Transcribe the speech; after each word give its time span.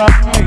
Bye. 0.00 0.39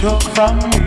took 0.00 0.22
from 0.22 0.58
me. 0.70 0.78